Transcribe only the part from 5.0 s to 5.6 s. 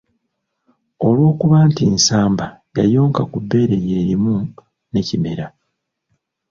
Kimera.